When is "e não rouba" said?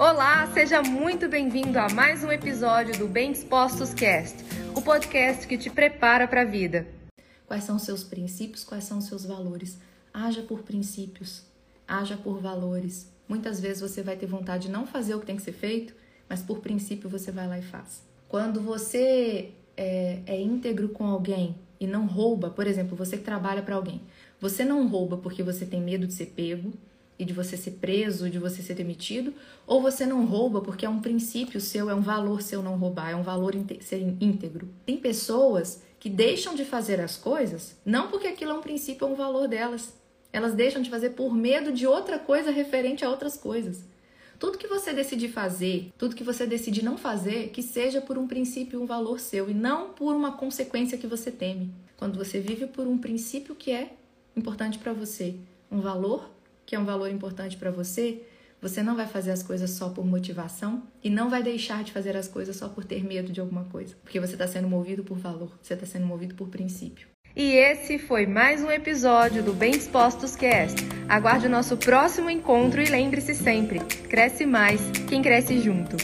21.78-22.48